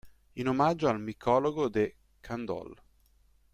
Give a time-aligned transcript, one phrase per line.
[0.39, 2.81] In omaggio al micologo de Candolle.